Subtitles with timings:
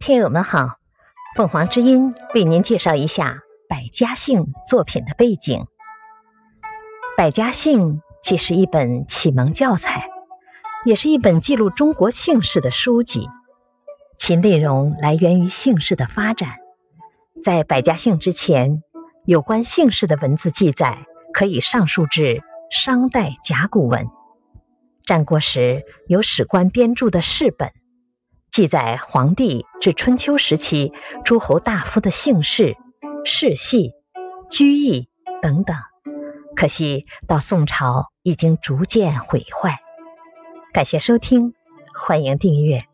[0.00, 0.78] 听友们好，
[1.36, 5.66] 凤凰之音为您介绍一下百家姓作品的背景。
[7.18, 10.08] 百家姓既是一本启蒙教材，
[10.86, 13.28] 也是一本记录中国姓氏的书籍。
[14.16, 16.48] 其内容来源于姓氏的发展。
[17.44, 18.82] 在百家姓之前，
[19.26, 21.04] 有关姓氏的文字记载
[21.34, 24.08] 可以上溯至商代甲骨文。
[25.04, 27.70] 战国时有史官编著的世本。
[28.50, 30.92] 记载黄帝至春秋时期
[31.24, 32.76] 诸侯大夫的姓氏、
[33.24, 33.92] 世系、
[34.50, 35.08] 居邑
[35.40, 35.76] 等等，
[36.56, 39.78] 可惜到宋朝已经逐渐毁坏。
[40.72, 41.54] 感谢收听，
[41.94, 42.89] 欢迎订阅。